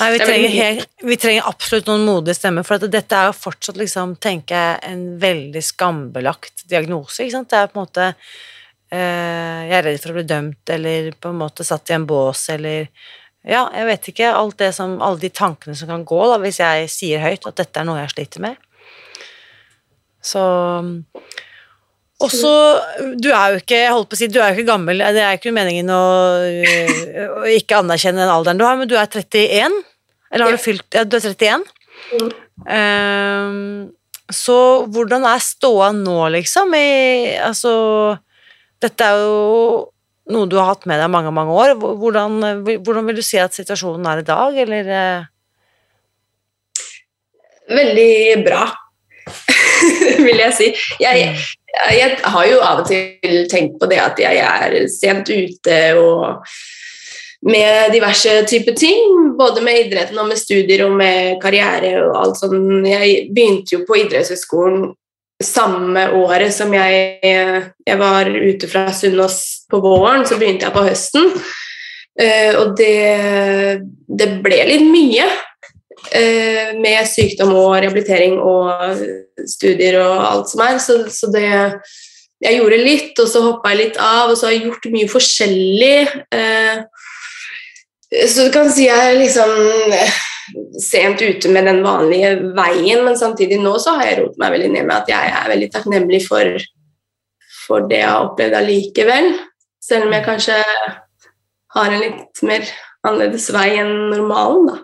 [0.00, 3.78] Nei, vi trenger, helt, vi trenger, absolutt noen modige stemmer, for dette er jo fortsatt,
[3.80, 7.22] liksom, tenker jeg, en veldig skambelagt diagnose.
[7.24, 7.48] ikke sant?
[7.52, 11.32] Det er på en måte øh, Jeg er redd for å bli dømt, eller på
[11.32, 12.90] en måte satt i en bås, eller
[13.46, 14.34] Ja, jeg vet ikke.
[14.34, 17.60] Alt det som, alle de tankene som kan gå, da, hvis jeg sier høyt at
[17.62, 18.60] dette er noe jeg sliter med.
[20.26, 20.42] Så
[22.24, 22.52] og så,
[23.20, 25.36] Du er jo ikke holdt på å si, du er jo ikke gammel, det er
[25.36, 26.04] ikke meningen å,
[27.42, 29.76] å ikke anerkjenne den alderen du har, men du er 31?
[30.32, 31.66] Eller har du fylt Ja, du er 31?
[32.16, 32.30] Mm.
[32.66, 33.60] Um,
[34.32, 34.56] så
[34.90, 36.72] hvordan er ståa nå, liksom?
[36.74, 37.72] I, altså
[38.82, 39.92] Dette er jo
[40.32, 41.76] noe du har hatt med deg mange, mange år.
[41.78, 42.40] Hvordan,
[42.82, 44.88] hvordan vil du si at situasjonen er i dag, eller?
[47.70, 48.64] Veldig bra,
[50.26, 50.72] vil jeg si.
[51.02, 51.46] Jeg, mm
[51.92, 56.46] jeg har jo av og til tenkt på det at jeg er sent ute og
[57.46, 62.40] med diverse typer ting, både med idretten og med studier og med karriere og alt
[62.40, 62.86] sånn.
[62.88, 64.88] Jeg begynte jo på idrettshøyskolen
[65.44, 70.86] samme året som jeg, jeg var ute fra Sunnaas på våren, så begynte jeg på
[70.88, 71.30] høsten.
[72.16, 75.26] Uh, og det, det, ble litt mye
[76.76, 79.00] med sykdom og rehabilitering og
[79.48, 80.78] studier og alt som er.
[80.82, 81.48] Så, så det
[82.36, 85.08] Jeg gjorde litt, og så hoppa jeg litt av, og så har jeg gjort mye
[85.08, 86.00] forskjellig.
[86.36, 86.82] Eh,
[88.28, 89.54] så du kan si jeg liksom
[89.96, 90.18] eh,
[90.84, 94.68] sent ute med den vanlige veien, men samtidig nå så har jeg rotet meg veldig
[94.74, 96.60] ned med at jeg er veldig takknemlig for,
[97.64, 99.32] for det jeg har opplevd allikevel.
[99.82, 100.60] Selv om jeg kanskje
[101.76, 102.68] har en litt mer
[103.06, 104.76] annerledes vei enn normalen, da.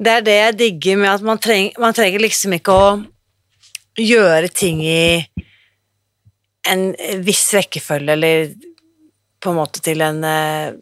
[0.00, 2.84] Det er det jeg digger med at man trenger, man trenger liksom ikke å
[4.00, 5.20] gjøre ting i
[6.70, 6.90] en
[7.24, 8.54] viss rekkefølge, eller
[9.40, 10.72] på en måte til en eh,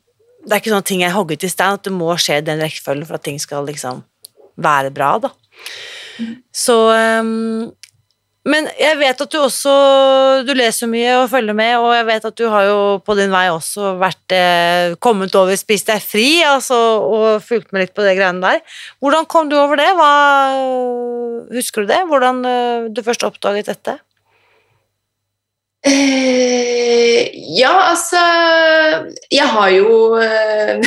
[0.42, 2.46] Det er ikke sånn at ting er hogget i stein, at det må skje i
[2.46, 4.00] den rekkefølgen for at ting skal liksom
[4.58, 5.32] være bra, da.
[6.18, 6.30] Mm.
[6.54, 6.76] Så
[7.20, 7.68] um,
[8.48, 9.72] men jeg vet at du også
[10.48, 13.32] du leser mye og følger med, og jeg vet at du har jo på din
[13.34, 18.06] vei også vært eh, kommet over Spist deg fri altså, og fulgt med litt på
[18.06, 18.62] det greiene der.
[19.04, 19.88] Hvordan kom du over det?
[19.98, 20.12] Hva,
[21.52, 22.02] husker du det?
[22.08, 23.98] Hvordan eh, du først oppdaget dette?
[25.86, 28.18] Eh, ja, altså
[29.30, 30.80] Jeg har jo eh,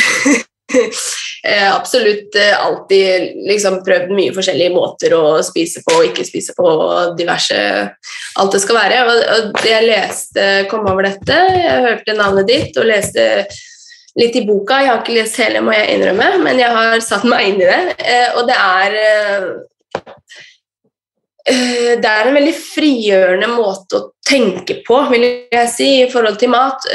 [1.44, 6.66] absolutt eh, alltid liksom prøvd mye forskjellige måter å spise på og ikke spise på,
[6.66, 7.58] og diverse
[8.38, 9.02] alt det skal være.
[9.08, 9.24] Og,
[9.58, 13.26] og jeg leste, kom over dette, jeg hørte navnet ditt og leste
[14.20, 14.82] litt i boka.
[14.84, 17.70] Jeg har ikke lest hele, må jeg innrømme, men jeg har satt meg inn i
[17.70, 17.82] det.
[17.98, 19.50] Eh, og det er eh,
[21.48, 26.38] eh, det er en veldig frigjørende måte å tenke på, vil jeg si, i forhold
[26.40, 26.86] til mat.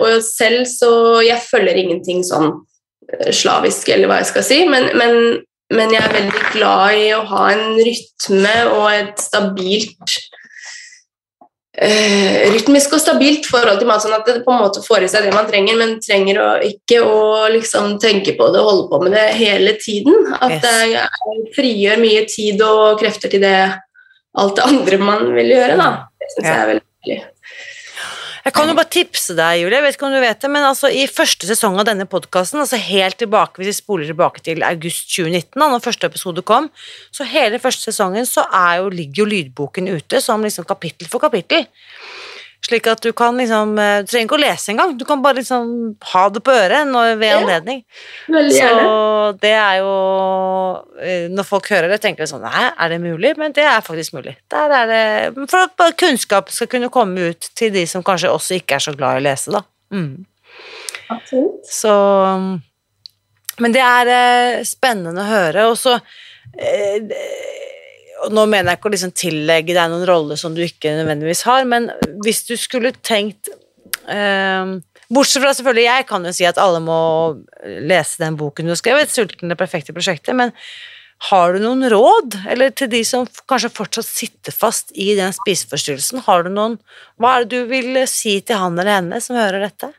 [0.00, 0.90] Og selv så
[1.26, 2.54] Jeg følger ingenting sånn
[3.34, 5.40] slavisk, eller hva jeg skal si, men, men,
[5.74, 10.18] men jeg er veldig glad i å ha en rytme og et stabilt
[11.80, 15.10] uh, rytmisk og stabilt forhold til mat, sånn at det på en måte får i
[15.12, 17.20] seg det man trenger, men trenger å ikke å
[17.54, 20.32] liksom tenke på det og holde på med det hele tiden.
[20.38, 20.64] At yes.
[20.66, 23.58] det frigjør mye tid og krefter til det
[24.38, 25.76] alt det andre man vil gjøre.
[25.80, 25.90] da.
[26.20, 26.52] Det syns ja.
[26.52, 27.20] jeg er veldig hyggelig.
[28.44, 30.64] Jeg kan jo bare tipse deg, Julie, jeg vet ikke om du vet det, men
[30.64, 34.64] altså i første sesong av denne podkasten, altså helt tilbake, hvis vi spoler tilbake til
[34.64, 36.70] august 2019, da når første episode kom,
[37.12, 38.46] så hele første sesongen så
[38.78, 41.68] jo, ligger jo lydboken ute som liksom kapittel for kapittel.
[42.66, 45.40] Slik at du kan liksom eh, Du trenger ikke å lese engang, du kan bare
[45.40, 45.70] liksom
[46.12, 47.82] ha det på øret når, ved anledning.
[48.28, 49.94] Ja, så det er jo
[51.00, 53.32] eh, Når folk hører det, tenker de sånn Nei, er det mulig?
[53.40, 54.36] Men det er faktisk mulig.
[54.52, 58.60] Der er det For at kunnskap skal kunne komme ut til de som kanskje også
[58.60, 59.64] ikke er så glad i å lese, da.
[59.96, 60.26] Mm.
[61.10, 61.64] Absolutt.
[61.66, 61.94] Så
[63.60, 65.66] Men det er eh, spennende å høre.
[65.72, 65.96] Og så
[68.28, 71.64] nå mener jeg ikke å liksom tillegge deg noen rolle som du ikke nødvendigvis har,
[71.68, 71.88] men
[72.24, 73.52] hvis du skulle tenkt
[74.10, 74.76] eh,
[75.10, 77.00] Bortsett fra selvfølgelig jeg kan jo si at alle må
[77.64, 80.52] lese den boken du har skrevet, 'Sulten det perfekte prosjektet', men
[81.28, 86.22] har du noen råd, eller til de som kanskje fortsatt sitter fast i den spiseforstyrrelsen,
[86.24, 86.78] har du noen
[87.20, 89.90] Hva er det du vil si til han eller henne som hører dette?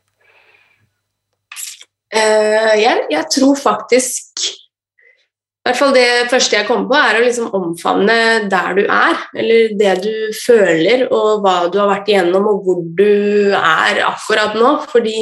[2.12, 4.47] Uh, jeg, jeg tror faktisk
[5.62, 8.17] i hvert fall Det første jeg kommer på, er å liksom omfavne
[8.50, 12.80] der du er, eller det du føler, og hva du har vært igjennom, og hvor
[12.97, 14.71] du er akkurat nå.
[14.89, 15.19] Fordi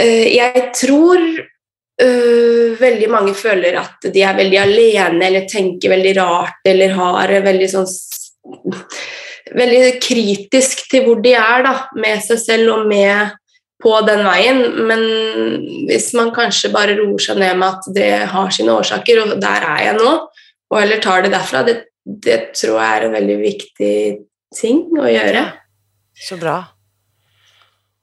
[0.00, 6.16] øh, jeg tror øh, veldig mange føler at de er veldig alene, eller tenker veldig
[6.16, 7.90] rart, eller har veldig sånn
[9.52, 13.34] Veldig kritisk til hvor de er, da, med seg selv og med
[13.82, 15.00] på den veien, men
[15.88, 19.66] hvis man kanskje bare roer seg ned med at det har sine årsaker, og der
[19.66, 20.12] er jeg nå,
[20.72, 23.96] og heller tar det derfra, det, det tror jeg er en veldig viktig
[24.56, 25.42] ting å gjøre.
[26.22, 26.60] Så bra.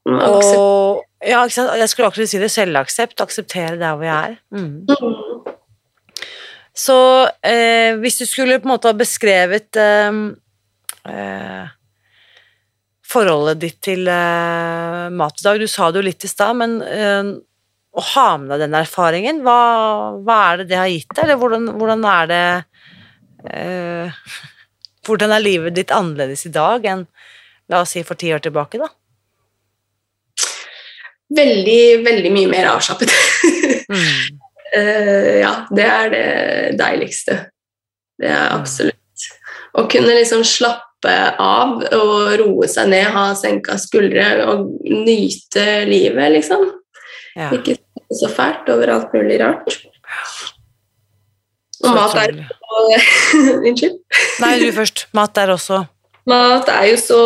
[0.10, 2.52] Og ja, jeg skulle akkurat si det.
[2.52, 3.20] Selvaksept.
[3.22, 4.38] Akseptere der hvor jeg er.
[4.56, 4.86] Mm.
[4.88, 5.50] Mm.
[6.80, 7.00] Så
[7.44, 10.20] eh, hvis du skulle på en måte ha beskrevet eh,
[11.12, 11.66] eh,
[13.10, 15.62] forholdet ditt til uh, mat i dag?
[15.62, 17.32] Du sa det jo litt i stad, men uh,
[17.90, 19.60] å ha med deg den erfaringen, hva,
[20.22, 22.46] hva, er det det har gitt deg, eller hvordan, hvordan er det
[23.50, 24.24] uh,
[25.10, 27.06] Hvordan er livet ditt annerledes i dag enn
[27.72, 28.90] la oss si for ti år tilbake, da?
[31.34, 33.10] Veldig, veldig mye mer avslappet.
[33.90, 34.38] mm.
[35.46, 36.28] ja, det er det
[36.78, 37.40] deiligste.
[38.20, 38.60] Det er mm.
[38.60, 39.26] absolutt.
[39.80, 45.86] Å kunne liksom slappe slappe av og roe seg ned, ha senka skuldre og nyte
[45.88, 46.66] livet, liksom.
[47.36, 47.52] Ja.
[47.54, 47.78] Ikke
[48.12, 49.80] så fælt over alt mulig rart.
[51.84, 52.34] Og mat er
[53.68, 54.00] Unnskyld.
[54.42, 55.08] Nei, du først.
[55.14, 55.86] Mat er også
[56.28, 57.22] Mat er jo så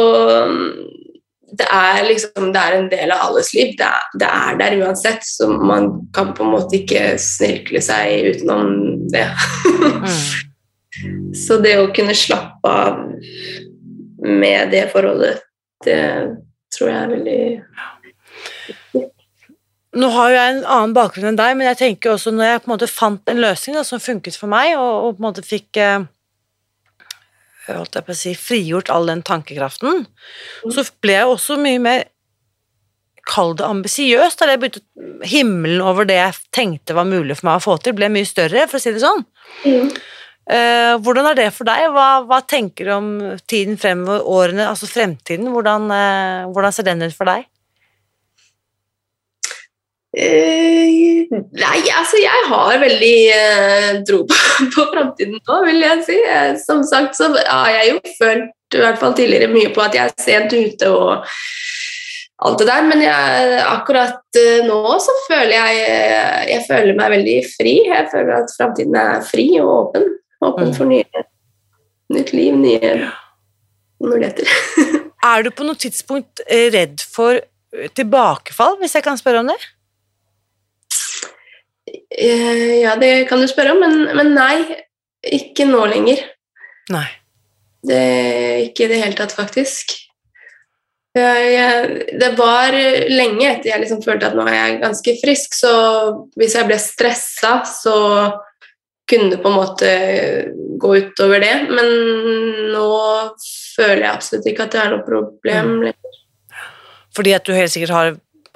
[1.54, 3.74] det er liksom det er en del av alles liv.
[3.78, 8.32] Det er, det er, der uansett, så man kan på en måte ikke snirkle seg
[8.34, 8.72] utenom
[9.14, 9.28] det.
[9.68, 10.50] mm.
[11.36, 13.02] Så det å kunne slappe av
[14.24, 15.44] med det forholdet,
[15.84, 16.00] det
[16.74, 17.42] tror jeg er veldig.
[19.94, 22.62] Nå har jo jeg en annen bakgrunn enn deg, men jeg tenker også når jeg
[22.64, 25.28] på en måte fant en løsning da, som funket for meg, og, og, på en
[25.28, 26.06] måte fikk eh,
[27.68, 30.74] holdt jeg på å si, frigjort all den tankekraften, mm.
[30.74, 32.10] så ble jeg også mye mer
[33.24, 34.42] Kall det ambisiøst.
[34.42, 37.96] Da jeg begynte Himmelen over det jeg tenkte var mulig for meg å få til,
[37.96, 39.24] ble mye større, for å si det sånn.
[39.64, 39.94] Mm.
[40.44, 41.86] Uh, hvordan er det for deg?
[41.96, 43.10] Hva, hva, tenker du om
[43.48, 45.48] tiden fremover, årene, altså fremtiden?
[45.54, 47.46] Hvordan, uh, hvordan, ser den ut for deg?
[50.14, 53.16] Eh, nei, altså jeg har veldig
[54.06, 54.40] tro på,
[54.76, 56.18] på framtiden nå, vil jeg si.
[56.66, 60.12] Som sagt så har jeg jo følt i hvert fall tidligere mye på at jeg
[60.12, 61.24] er sent ute og
[62.44, 65.84] alt det der, men jeg, akkurat nå så føler jeg
[66.50, 67.78] jeg føler meg veldig fri.
[67.88, 70.10] Jeg føler at framtiden er fri og åpen.
[70.44, 71.24] Åpen for nye,
[72.14, 72.94] nytt liv, nye
[74.04, 74.50] muligheter.
[75.32, 79.52] er du på noe tidspunkt eh, redd for eh, tilbakefall, hvis jeg kan spørre om
[79.52, 79.60] det?
[82.12, 84.56] Eh, ja, det kan du spørre om, men, men nei.
[85.24, 86.20] Ikke nå lenger.
[86.92, 87.08] Nei.
[87.84, 88.00] Det,
[88.68, 89.96] ikke i det hele tatt, faktisk.
[91.14, 95.56] Jeg, jeg, det var lenge etter jeg liksom følte at nå er jeg ganske frisk,
[95.56, 95.74] så
[96.40, 97.96] hvis jeg ble stressa, så
[99.10, 99.90] kunne på en måte
[100.80, 101.54] gå utover det.
[101.70, 101.90] Men
[102.74, 102.90] nå
[103.76, 106.20] føler jeg absolutt ikke at det er noe problem lenger.
[107.14, 108.14] Fordi at du helt sikkert har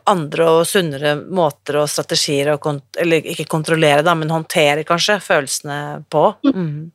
[0.08, 5.20] andre og sunnere måter og strategier å kont Eller ikke kontrollere, da, men håndtere kanskje
[5.24, 5.80] følelsene
[6.10, 6.30] på.
[6.48, 6.94] Mm.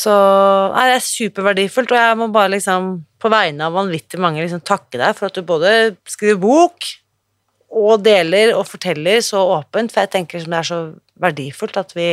[0.00, 0.14] Så
[0.72, 4.62] nei, det er superverdifullt, og jeg må bare liksom på vegne av vanvittig mange liksom
[4.64, 5.72] takke deg for at du både
[6.08, 6.88] skriver bok
[7.70, 10.80] og deler og forteller så åpent, for jeg tenker som det er så
[11.20, 12.10] verdifullt at vi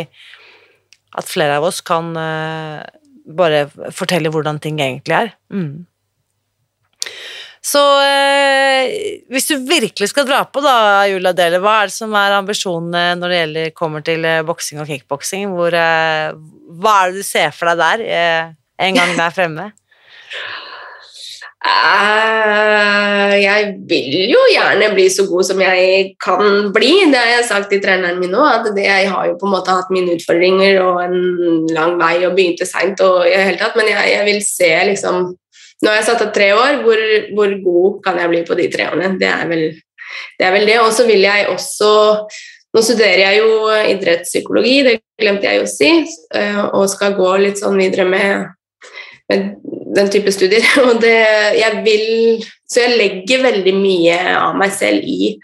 [1.18, 2.84] at flere av oss kan uh,
[3.26, 3.66] bare
[3.96, 5.32] fortelle hvordan ting egentlig er.
[5.50, 5.88] Mm.
[7.68, 12.14] Så eh, hvis du virkelig skal dra på, da, Julia Dele, hva er det som
[12.16, 15.50] er ambisjonene når det gjelder, kommer til eh, boksing og kickboksing?
[15.68, 16.38] Eh,
[16.78, 18.54] hva er det du ser for deg der,
[18.88, 19.72] en gang der fremme?
[21.58, 26.92] Uh, jeg vil jo gjerne bli så god som jeg kan bli.
[27.10, 29.90] Det har jeg sagt til treneren min at Jeg har jo på en måte hatt
[29.94, 33.02] mine utfordringer og en lang vei og begynte seint.
[33.02, 35.34] Men jeg, jeg, vil se liksom
[35.78, 36.80] Nå har jeg satt av tre år.
[36.86, 37.02] Hvor,
[37.38, 39.18] hvor, god kan jeg bli på de tre årene?
[39.18, 40.46] Det er vel det.
[40.46, 40.78] Er vel det.
[40.82, 41.90] Og så vil jeg også
[42.76, 45.88] Nå studerer jeg jo idrettspsykologi, det glemte jeg å si,
[46.36, 48.44] uh, og skal gå litt sånn videre med
[49.30, 50.66] den type studier.
[50.88, 51.18] Og det,
[51.60, 55.36] jeg vil, så jeg legger veldig mye av meg selv i,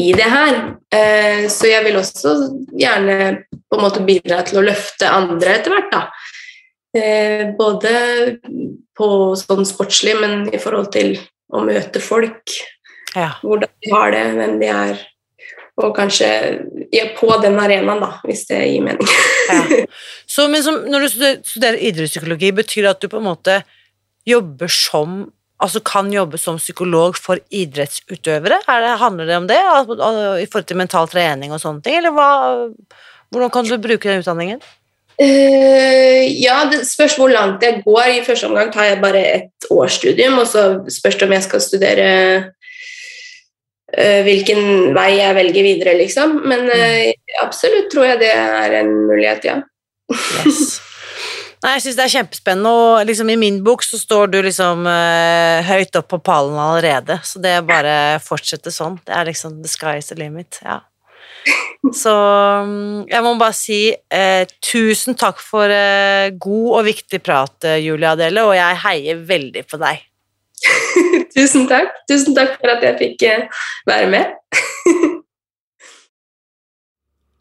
[0.00, 0.60] i det her.
[0.94, 2.36] Eh, så jeg vil også
[2.78, 3.18] gjerne
[3.50, 6.04] på en måte bidra til å løfte andre etter hvert, da.
[6.94, 7.94] Eh, både
[8.94, 11.16] på sånn sportslig, men i forhold til
[11.54, 12.54] å møte folk.
[13.14, 13.32] Ja.
[13.42, 15.02] Hvordan de har det, hvem de er
[15.80, 16.28] og kanskje
[16.94, 19.14] ja, på den arenaen, da, hvis det gir mening.
[19.50, 19.84] ja.
[20.34, 21.08] Så men som, når du
[21.46, 23.62] studerer idrettspsykologi, betyr det at du på en måte
[24.28, 25.24] jobber som
[25.64, 28.58] Altså kan jobbe som psykolog for idrettsutøvere?
[28.66, 29.56] Det, handler det om det,
[30.42, 32.26] i forhold til mental trening og sånne ting, eller hva,
[33.32, 34.58] hvordan kan du bruke den utdanningen?
[35.14, 38.02] Uh, ja, det spørs hvor langt jeg går.
[38.18, 41.62] I første omgang tar jeg bare et årsstudium, og så spørs det om jeg skal
[41.62, 42.08] studere
[44.26, 46.40] hvilken vei jeg velger videre, liksom.
[46.48, 47.12] Men uh,
[47.44, 49.60] absolutt tror jeg det er en mulighet, ja.
[50.44, 50.80] Yes.
[51.64, 54.84] Nei, jeg syns det er kjempespennende, og liksom i min bok så står du liksom
[54.84, 58.98] uh, høyt opp på pallen allerede, så det er bare fortsette sånn.
[59.06, 60.60] Det er liksom the sky is the limit.
[60.60, 60.82] Ja.
[61.96, 67.56] Så um, jeg må bare si uh, tusen takk for uh, god og viktig prat,
[67.80, 70.04] Julie Adele, og jeg heier veldig på deg.
[71.36, 71.92] Tusen takk.
[72.10, 73.28] Tusen takk for at jeg fikk
[73.88, 74.34] være med.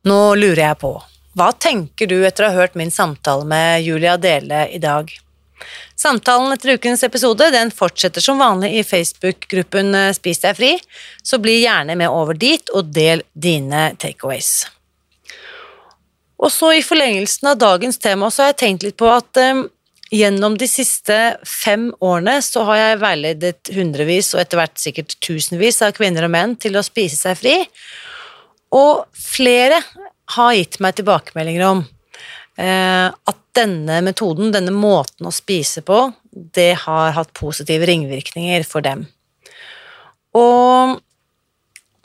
[0.09, 0.93] Nå lurer jeg på
[1.33, 5.09] hva tenker du etter å ha hørt min samtale med Julia Dele i dag?
[5.97, 10.71] Samtalen etter ukens episode den fortsetter som vanlig i Facebook-gruppen eh, Spis deg fri,
[11.23, 14.67] så bli gjerne med over dit og del dine takeaways.
[16.43, 19.65] Og så I forlengelsen av dagens tema så har jeg tenkt litt på at um,
[20.13, 25.81] gjennom de siste fem årene så har jeg veiledet hundrevis og etter hvert sikkert tusenvis
[25.85, 27.55] av kvinner og menn til å spise seg fri,
[28.73, 29.81] og flere
[30.35, 31.83] har gitt meg tilbakemeldinger om
[32.57, 38.85] eh, at denne metoden, denne måten å spise på, det har hatt positive ringvirkninger for
[38.85, 39.05] dem.
[40.33, 40.97] Og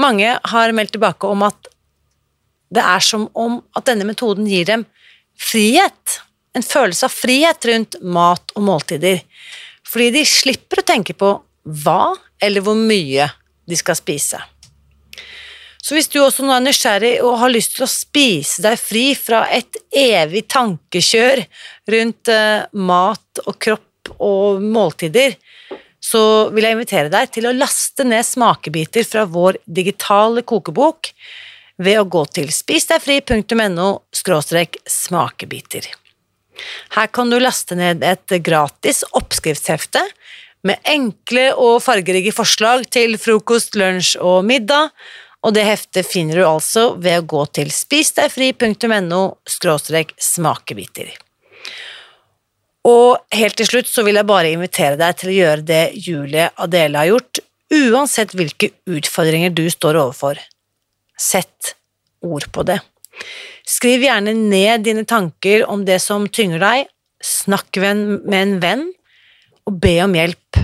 [0.00, 1.70] mange har meldt tilbake om at
[2.68, 4.84] det er som om at denne metoden gir dem
[5.40, 6.18] frihet.
[6.58, 9.22] En følelse av frihet rundt mat og måltider.
[9.86, 11.32] Fordi de slipper å tenke på
[11.84, 13.28] hva eller hvor mye
[13.68, 14.40] de skal spise.
[15.78, 19.04] Så hvis du også nå er nysgjerrig og har lyst til å spise deg fri
[19.16, 21.44] fra et evig tankekjør
[21.94, 25.36] rundt uh, mat og kropp og måltider,
[26.00, 31.12] så vil jeg invitere deg til å laste ned smakebiter fra vår digitale kokebok
[31.84, 33.88] ved å gå til spisdegfri.no
[34.98, 35.90] smakebiter.
[36.96, 40.02] Her kan du laste ned et gratis oppskriftshefte
[40.66, 44.90] med enkle og fargerike forslag til frokost, lunsj og middag,
[45.46, 49.22] og det heftet finner du altså ved å gå til spisdegfri.no
[50.18, 51.12] smakebiter.
[52.88, 56.48] Og helt til slutt så vil jeg bare invitere deg til å gjøre det Julie
[56.56, 57.42] Adele har gjort,
[57.74, 60.40] uansett hvilke utfordringer du står overfor.
[61.18, 61.74] Sett
[62.24, 62.80] ord på det.
[63.68, 66.88] Skriv gjerne ned dine tanker om det som tynger deg,
[67.24, 68.84] snakk med en venn,
[69.68, 70.60] og be om hjelp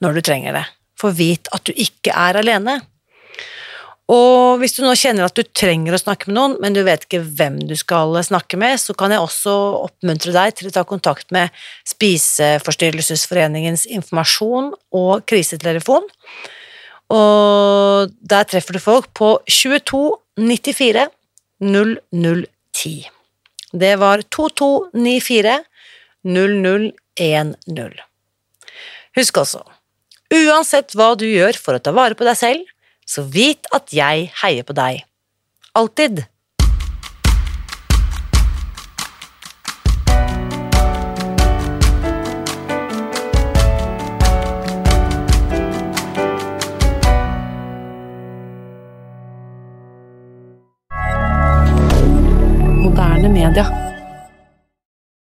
[0.00, 0.64] når du trenger det,
[0.96, 2.80] for vit at du ikke er alene.
[4.06, 7.02] Og hvis du nå kjenner at du trenger å snakke med noen, men du vet
[7.04, 9.52] ikke hvem du skal snakke med, så kan jeg også
[9.82, 11.50] oppmuntre deg til å ta kontakt med
[11.90, 16.06] Spiseforstyrrelsesforeningens informasjon og krisetelefon.
[17.12, 21.08] Og der treffer du folk på 22 94
[21.62, 23.08] 0010.
[23.72, 25.56] Det var 2294
[26.26, 28.02] 0010.
[29.16, 29.62] Husk også,
[30.34, 32.72] uansett hva du gjør for å ta vare på deg selv,
[33.06, 35.04] så vit at jeg heier på deg.
[35.78, 36.24] Alltid.